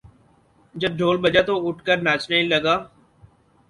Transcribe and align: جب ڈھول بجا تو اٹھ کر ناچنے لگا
جب 0.75 0.91
ڈھول 0.97 1.17
بجا 1.23 1.41
تو 1.47 1.53
اٹھ 1.67 1.81
کر 1.85 1.97
ناچنے 2.07 2.41
لگا 2.43 2.75